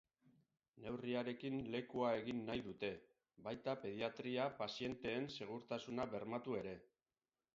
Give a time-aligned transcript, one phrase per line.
[0.83, 2.89] Neurriarekin lekua egin nahi dute,
[3.49, 6.77] baita pediatria pazienteen segurtasuna bermatu ere.